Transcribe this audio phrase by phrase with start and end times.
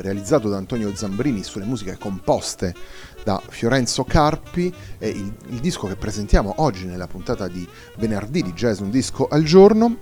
[0.00, 2.74] realizzato da Antonio Zambrini sulle musiche composte
[3.24, 8.52] da Fiorenzo Carpi è il, il disco che presentiamo oggi nella puntata di venerdì di
[8.52, 9.98] Jazz Un Disco al Giorno.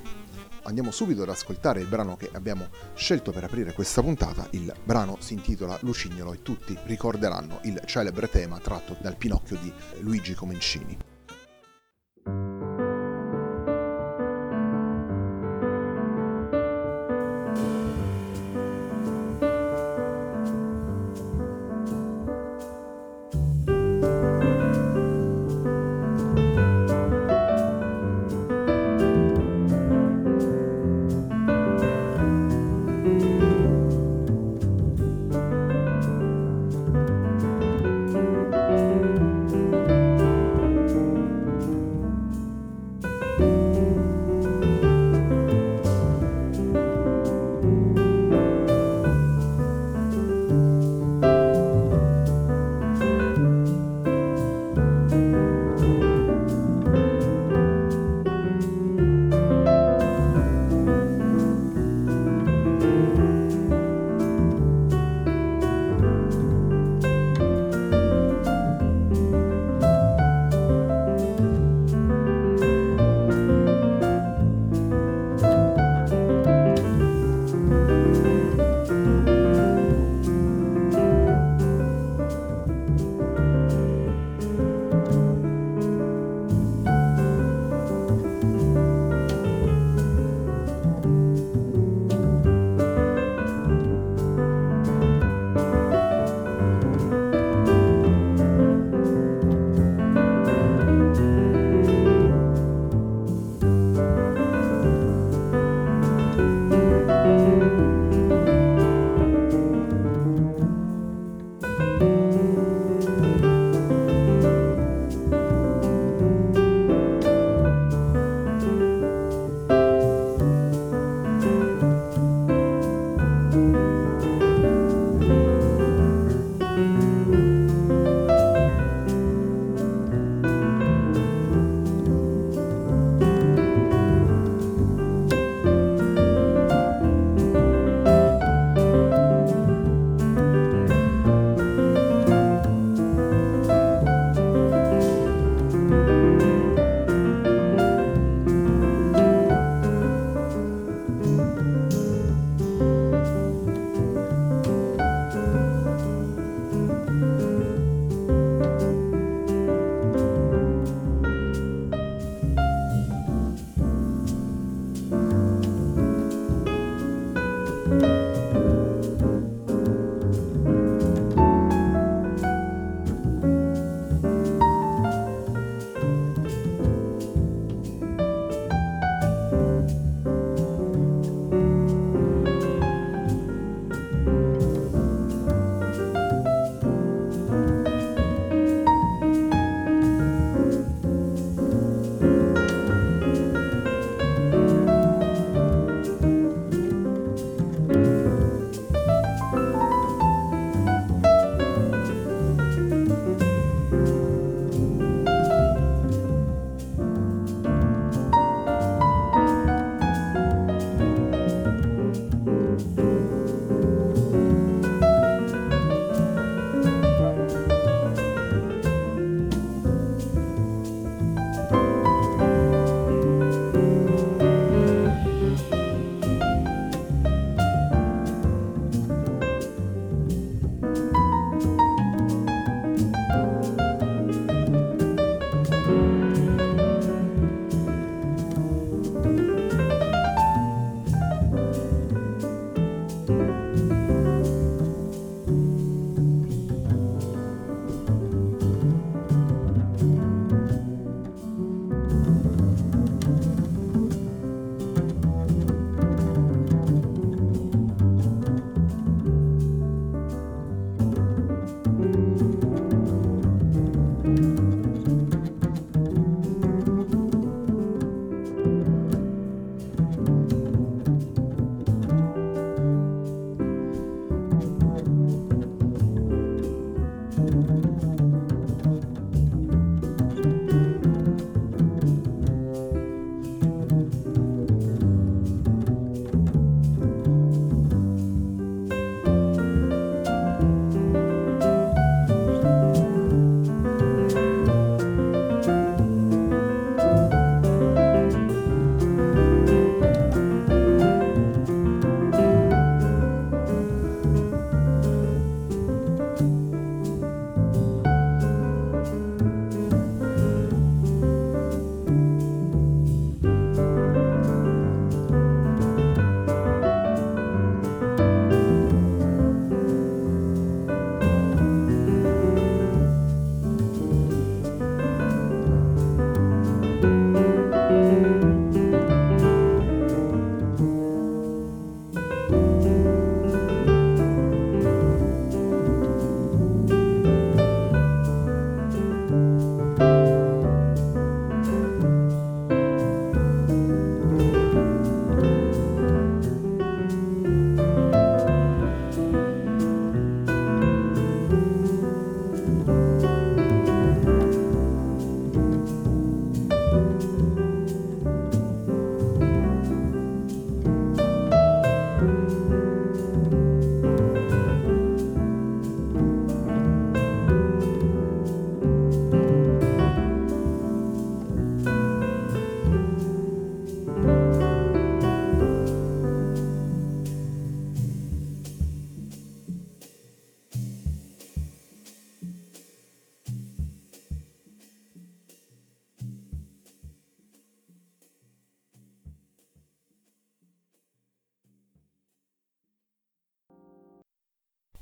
[0.64, 4.46] Andiamo subito ad ascoltare il brano che abbiamo scelto per aprire questa puntata.
[4.50, 9.72] Il brano si intitola Lucignolo e tutti ricorderanno il celebre tema tratto dal Pinocchio di
[10.00, 11.17] Luigi Comencini.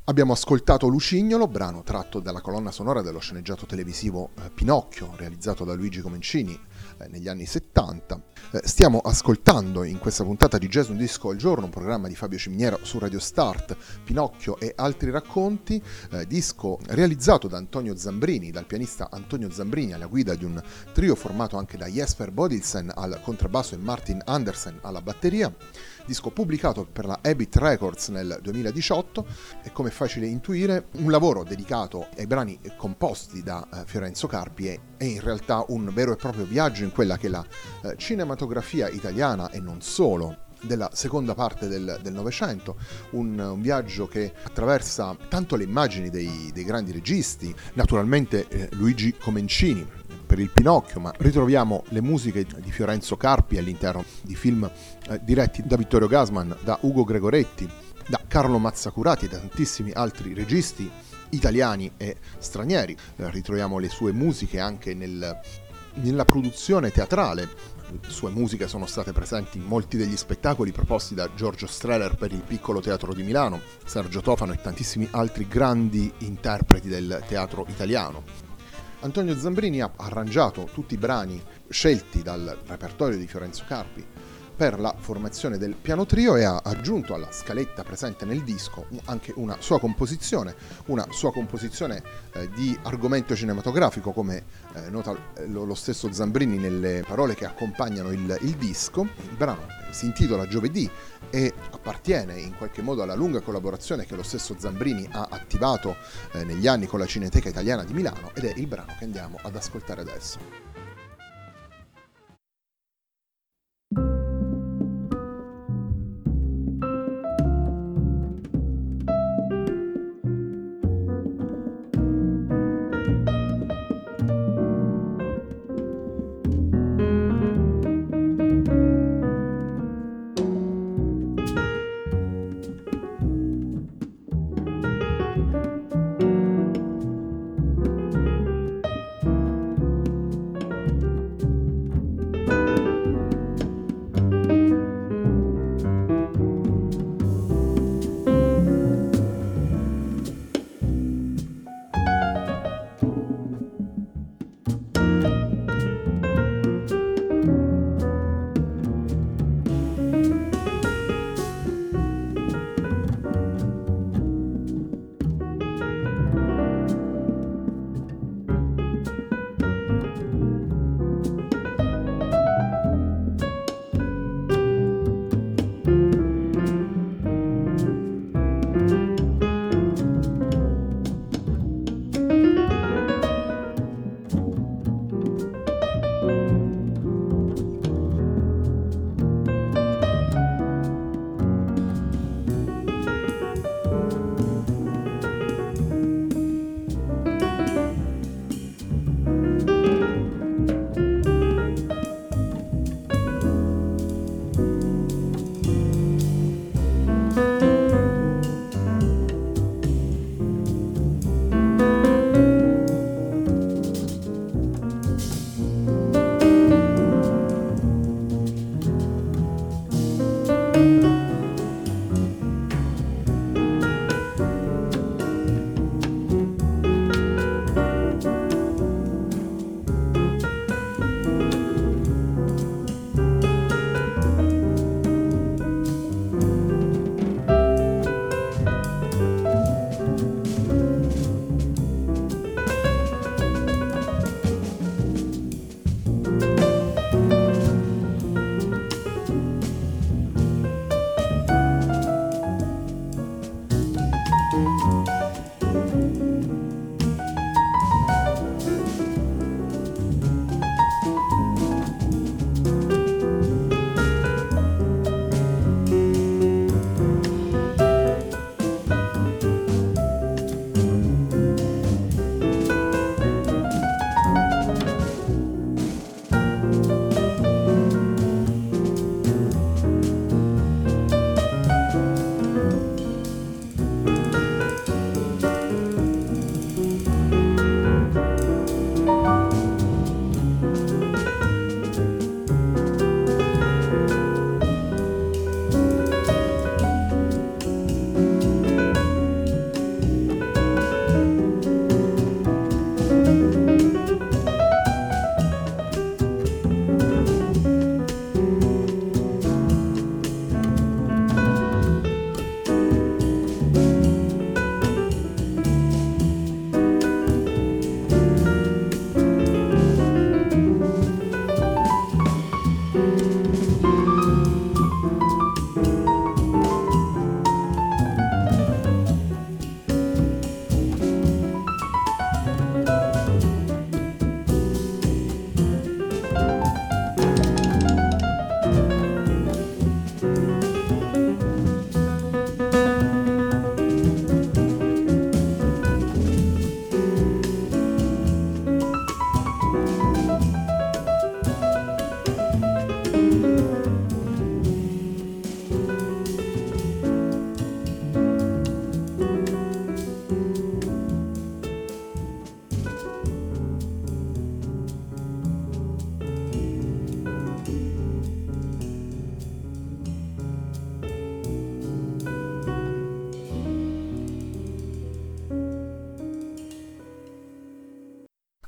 [0.09, 5.75] Abbiamo ascoltato Lucignolo, brano tratto dalla colonna sonora dello sceneggiato televisivo eh, Pinocchio, realizzato da
[5.75, 6.57] Luigi Comencini
[6.99, 8.23] eh, negli anni 70.
[8.53, 12.15] Eh, stiamo ascoltando in questa puntata di Jazz Un Disco al Giorno, un programma di
[12.15, 15.83] Fabio Ciminiero su Radio Start, Pinocchio e altri racconti,
[16.29, 21.59] disco realizzato da Antonio Zambrini, dal pianista Antonio Zambrini alla guida di un trio formato
[21.59, 25.53] anche da Jesper Bodilsen al contrabbasso e Martin Andersen alla batteria
[26.07, 29.27] disco pubblicato per la Habit Records nel 2018
[29.63, 34.81] e come facile intuire un lavoro dedicato ai brani composti da eh, Fiorenzo Carpi è,
[34.97, 37.45] è, in realtà un vero e proprio viaggio in quella che è la
[37.83, 42.77] eh, cinematografia italiana e non solo della seconda parte del Novecento,
[43.11, 49.15] un, un, viaggio che attraversa tanto le immagini dei, dei grandi registi, naturalmente eh, Luigi
[49.17, 49.87] Comencini,
[50.37, 54.71] per il Pinocchio, ma ritroviamo le musiche di Fiorenzo Carpi all'interno di film
[55.09, 57.67] eh, diretti da Vittorio Gasman, da Ugo Gregoretti,
[58.07, 60.91] da Carlo Mazzacurati e da tantissimi altri registi
[61.31, 62.95] italiani e stranieri.
[63.17, 65.41] Eh, ritroviamo le sue musiche anche nel,
[65.95, 67.49] nella produzione teatrale.
[67.89, 72.33] Le sue musiche sono state presenti in molti degli spettacoli proposti da Giorgio Streller per
[72.33, 78.46] il Piccolo Teatro di Milano, Sergio Tofano e tantissimi altri grandi interpreti del teatro italiano.
[79.01, 84.05] Antonio Zambrini ha arrangiato tutti i brani scelti dal repertorio di Fiorenzo Carpi
[84.57, 89.33] per la formazione del piano trio e ha aggiunto alla scaletta presente nel disco anche
[89.37, 90.55] una sua composizione,
[90.87, 94.45] una sua composizione eh, di argomento cinematografico, come
[94.75, 95.15] eh, nota
[95.47, 99.03] lo, lo, stesso Zambrini nelle parole che accompagnano il, il disco.
[99.03, 100.91] Il brano si intitola Giovedì
[101.29, 105.97] e appartiene in qualche modo alla lunga collaborazione che lo stesso Zambrini ha attivato
[106.33, 109.39] eh, negli anni con la Cineteca Italiana di Milano ed è il brano che andiamo
[109.43, 110.66] ad ascoltare adesso.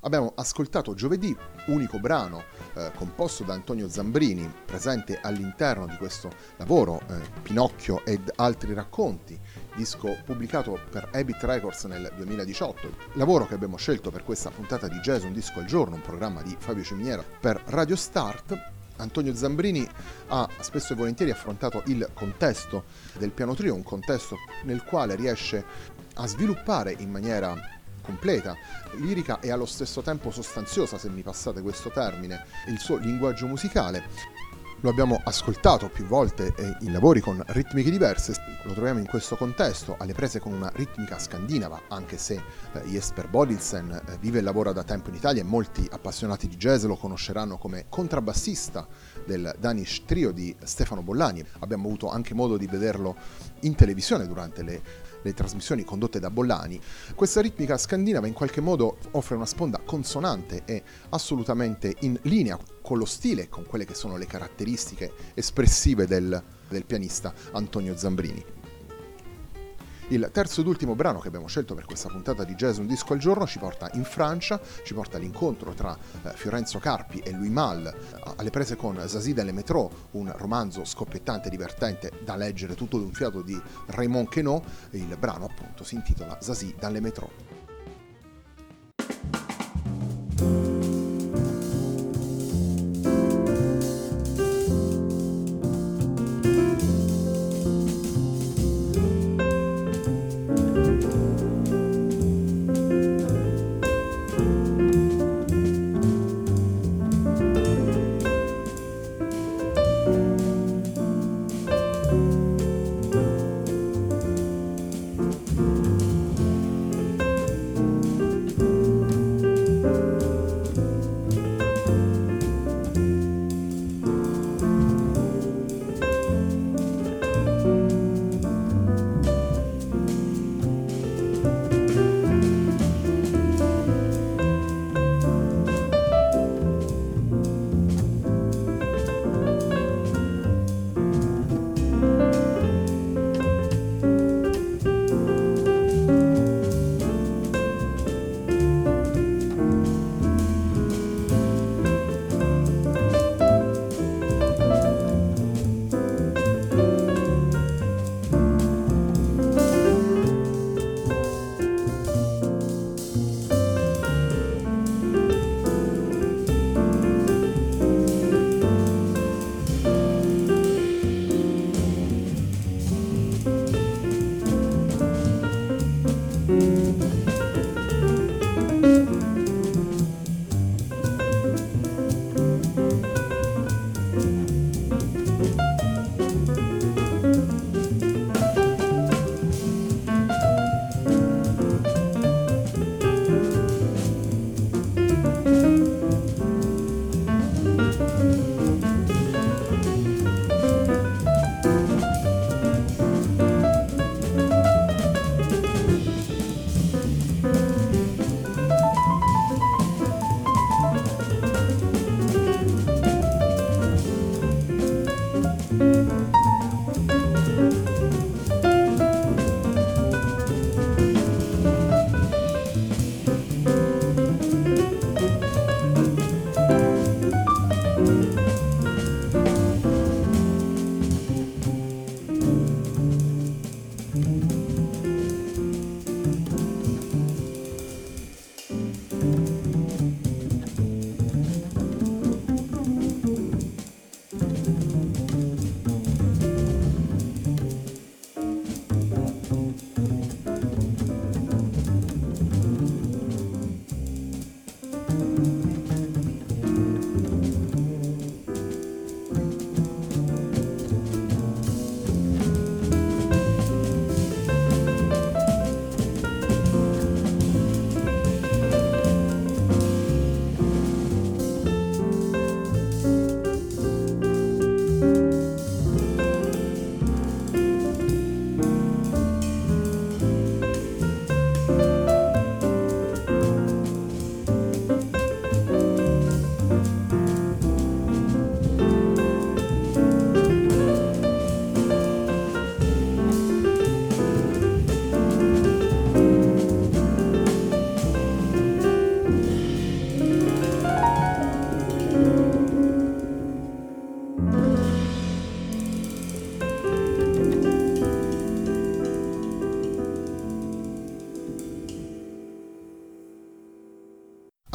[0.09, 1.37] Abbiamo ascoltato Giovedì,
[1.67, 8.33] unico brano eh, composto da Antonio Zambrini, presente all'interno di questo lavoro, eh, Pinocchio ed
[8.37, 9.39] altri racconti,
[9.77, 14.97] disco pubblicato per Habit Records nel 2018, lavoro che abbiamo scelto per questa puntata di
[15.01, 18.77] Jazz Un Disco al Giorno, un programma di Fabio Ciminiera per Radio Start.
[18.97, 19.87] Antonio Zambrini
[20.29, 22.85] ha spesso e volentieri affrontato il contesto
[23.19, 25.63] del piano trio, un contesto nel quale riesce
[26.15, 27.77] a sviluppare in maniera
[28.09, 28.57] completa,
[28.97, 34.47] lirica e allo stesso tempo sostanziosa, se mi passate questo termine, il suo linguaggio musicale.
[34.83, 39.97] Lo abbiamo ascoltato più volte in lavori con ritmiche diverse, lo troviamo in questo contesto,
[39.99, 44.71] alle prese con una ritmica scandinava, anche se eh, Jesper Bodilsen eh, vive e lavora
[44.71, 48.87] da tempo in Italia e molti appassionati di jazz lo conosceranno come contrabbassista
[49.27, 51.45] del Danish Trio di Stefano Bollani.
[51.59, 53.17] Abbiamo avuto anche modo di vederlo
[53.63, 54.83] in televisione durante le
[55.23, 56.81] le trasmissioni condotte da Bollani,
[57.15, 62.99] questa ritmica scandinava in qualche modo offre una sponda consonante e assolutamente in linea con
[62.99, 68.58] lo stile e con quelle che sono le caratteristiche espressive del, del pianista Antonio Zambrini.
[70.11, 73.13] Il terzo ed ultimo brano che abbiamo scelto per questa puntata di Jazz Un Disco
[73.13, 77.51] al Giorno ci porta in Francia, ci porta all'incontro tra eh, Fiorenzo Carpi e Louis
[77.51, 82.75] Mal eh, alle prese con Zazie delle Métro, un romanzo scoppiettante e divertente da leggere
[82.75, 84.63] tutto d'un fiato di Raymond Queneau.
[84.93, 87.58] Il brano appunto si intitola Zazie dalle Métro.
[101.19, 101.48] Bye.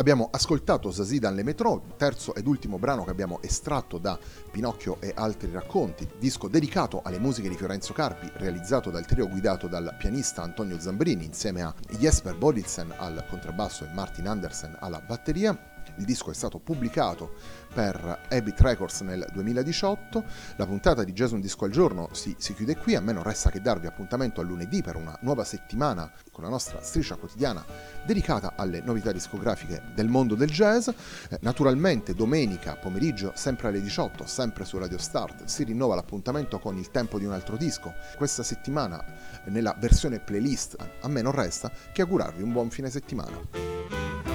[0.03, 4.19] Abbiamo ascoltato Zazida Le Metro, terzo ed ultimo brano che abbiamo estratto da
[4.51, 9.69] Pinocchio e altri racconti, disco dedicato alle musiche di Fiorenzo Carpi, realizzato dal trio guidato
[9.69, 15.57] dal pianista Antonio Zambrini insieme a Jesper Bodilsen al contrabbasso e Martin Andersen alla batteria.
[15.95, 17.35] Il disco è stato pubblicato
[17.73, 20.23] per Habit Records nel 2018.
[20.57, 22.95] La puntata di Jason Disco al giorno si, si, chiude qui.
[22.95, 26.49] A me non resta che darvi appuntamento a lunedì per una nuova settimana con la
[26.49, 27.65] nostra striscia quotidiana
[28.05, 30.87] dedicata alle novità discografiche del mondo del jazz.
[30.87, 36.77] Eh, naturalmente domenica pomeriggio, sempre alle 18, sempre su Radio Start, si rinnova l'appuntamento con
[36.77, 37.93] il tempo di un altro disco.
[38.15, 39.03] Questa settimana
[39.45, 44.32] nella versione playlist a me non resta che augurarvi un buon fine settimana.